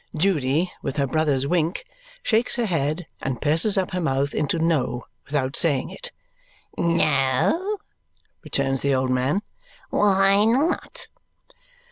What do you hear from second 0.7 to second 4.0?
with her brother's wink, shakes her head and purses up